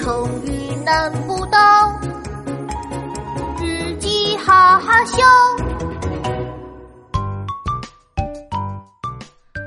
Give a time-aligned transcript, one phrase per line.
[0.00, 2.00] 成语难不倒，
[3.62, 5.18] 日记哈哈笑。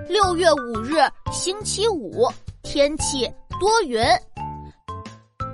[0.09, 0.95] 六月五日，
[1.31, 2.27] 星期五，
[2.63, 4.03] 天气多云。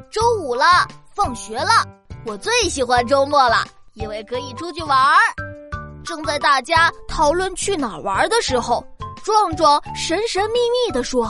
[0.09, 0.63] 周五了，
[1.13, 1.85] 放学了，
[2.25, 3.65] 我最喜欢周末了，
[3.95, 5.17] 因为可以出去玩儿。
[6.05, 8.81] 正在大家讨论去哪儿玩的时候，
[9.25, 11.29] 壮壮神神秘秘地说：“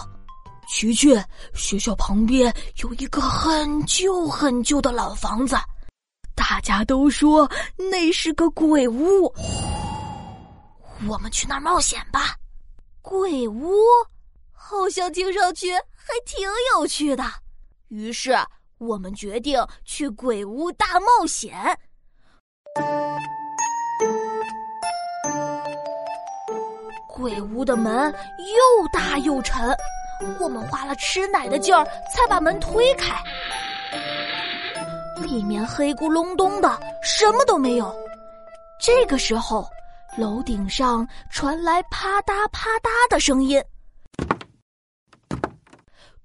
[0.70, 1.20] 琪琪，
[1.56, 5.57] 学校旁边有一个很旧很旧的老房子，
[6.36, 9.34] 大家都说那是个鬼屋。
[11.07, 12.36] 我们去那儿冒险吧。”
[13.02, 13.74] 鬼屋，
[14.52, 17.24] 好像听上去还挺有趣的。
[17.88, 18.38] 于是
[18.78, 21.57] 我们决定去鬼屋大冒险。
[27.07, 29.76] 鬼屋的门又大又沉，
[30.39, 33.16] 我们花了吃奶的劲儿才把门推开。
[35.23, 37.94] 里面黑咕隆咚的，什么都没有。
[38.81, 39.67] 这个时候，
[40.17, 43.64] 楼顶上传来啪嗒啪嗒的声音。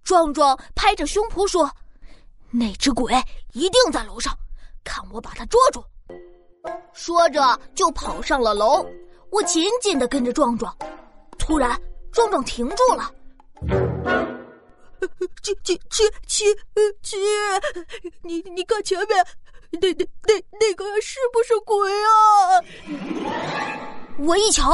[0.03, 1.71] 壮壮拍着胸脯说
[2.53, 3.13] ：“那只鬼
[3.53, 4.37] 一定在楼上，
[4.85, 5.83] 看我把它捉住！”
[6.93, 8.87] 说着就跑上了楼。
[9.31, 10.77] 我紧紧的跟着壮壮，
[11.39, 11.77] 突然
[12.13, 13.11] 壮壮停住了。
[15.43, 16.45] 七七七七
[17.03, 17.17] 七，
[18.23, 19.27] 你你看前面，
[19.73, 22.61] 那那那那个是不是鬼啊？
[24.19, 24.71] 我一瞧，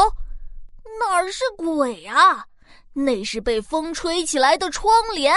[0.98, 2.44] 哪儿是鬼啊？
[2.92, 5.34] 那是被风吹起来的窗帘。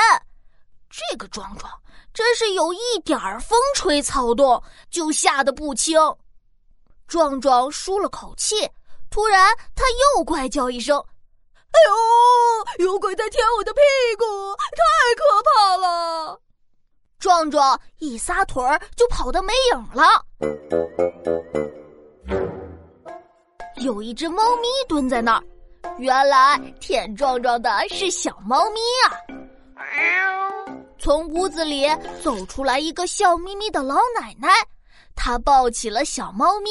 [0.90, 1.72] 这个壮壮
[2.14, 5.98] 真是有一点儿风吹草动就吓得不轻。
[7.08, 8.70] 壮壮舒了口气。
[9.10, 9.84] 突然，他
[10.16, 11.04] 又怪叫一声
[11.74, 13.80] ：“哎呦，有鬼在舔我的屁
[14.18, 14.82] 股，太
[15.18, 16.40] 可怕了！”
[17.20, 20.04] 壮壮一撒腿儿就跑得没影了。
[23.78, 25.44] 有一只猫咪蹲在那儿，
[25.98, 29.12] 原来舔壮壮的是小猫咪啊！
[31.00, 31.86] 从屋子里
[32.22, 34.50] 走出来一个笑眯眯的老奶奶，
[35.16, 36.70] 她抱起了小猫咪。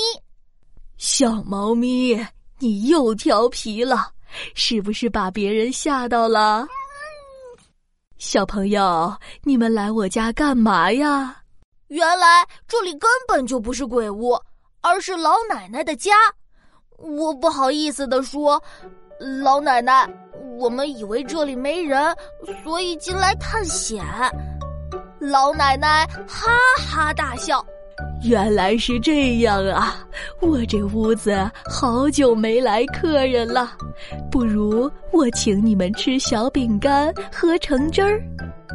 [0.96, 2.26] 小猫咪，
[2.58, 4.10] 你又调皮了，
[4.54, 6.66] 是不是把别人吓到了？
[8.18, 9.12] 小朋友，
[9.42, 11.36] 你们来我家干嘛呀？
[11.88, 14.40] 原来这里根本就不是鬼屋，
[14.80, 16.12] 而是老奶奶的家。
[16.98, 18.62] 我不好意思的说，
[19.42, 20.08] 老奶奶，
[20.56, 22.16] 我们以为这里没人，
[22.62, 24.04] 所以进来探险。
[25.18, 27.64] 老奶奶哈哈大笑。
[28.24, 29.96] 原来是这样啊！
[30.40, 33.72] 我这屋子好久没来客人了，
[34.30, 38.22] 不如我请你们吃小饼干、喝橙汁儿，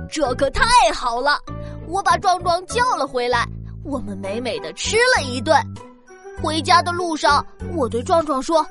[0.10, 0.64] 这可太
[0.94, 1.40] 好了！
[1.88, 3.48] 我把壮壮叫了回来，
[3.84, 5.56] 我们美美的吃了一顿。
[6.44, 8.66] 回家的路上，我对壮壮说：“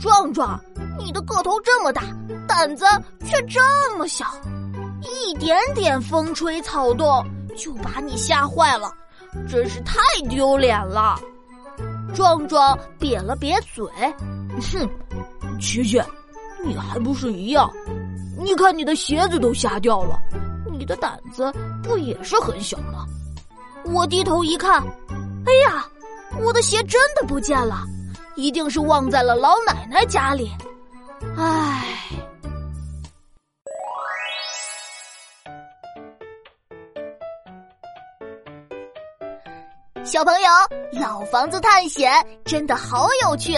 [0.00, 0.60] 壮壮，
[0.98, 2.02] 你的个头这么大，
[2.46, 2.84] 胆子
[3.24, 3.60] 却这
[3.96, 4.26] 么小，
[5.00, 7.24] 一点点风吹草动
[7.56, 8.92] 就把你吓坏了。”
[9.48, 11.18] 真是太丢脸了！
[12.14, 13.86] 壮壮瘪了瘪嘴，
[14.72, 14.88] 哼，
[15.60, 16.02] 琪琪，
[16.64, 17.70] 你还不是一样？
[18.38, 20.18] 你看你的鞋子都瞎掉了，
[20.70, 21.52] 你的胆子
[21.82, 23.06] 不也是很小吗？
[23.84, 24.82] 我低头一看，
[25.46, 25.86] 哎呀，
[26.40, 27.84] 我的鞋真的不见了，
[28.36, 30.50] 一定是忘在了老奶奶家里。
[31.36, 31.87] 唉。
[40.08, 40.48] 小朋友，
[40.98, 42.10] 老房子探险
[42.42, 43.52] 真的好有趣，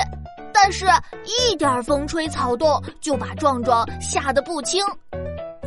[0.52, 0.84] 但是
[1.24, 4.84] 一点风吹草动就把壮壮吓得不轻。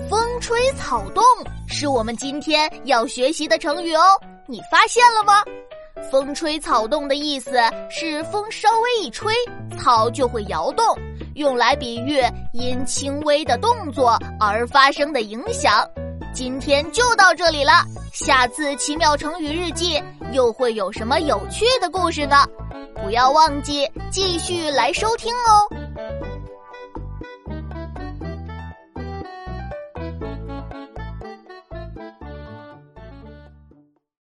[0.09, 1.23] 风吹草动
[1.69, 4.03] 是我们今天要学习的成语哦，
[4.45, 5.41] 你发现了吗？
[6.11, 7.51] 风吹草动的意思
[7.89, 9.33] 是风稍微一吹，
[9.79, 10.85] 草就会摇动，
[11.35, 12.21] 用来比喻
[12.51, 15.81] 因轻微的动作而发生的影响。
[16.33, 17.71] 今天就到这里了，
[18.11, 20.01] 下次奇妙成语日记
[20.31, 22.37] 又会有什么有趣的故事呢？
[23.03, 25.82] 不要忘记继续来收听哦。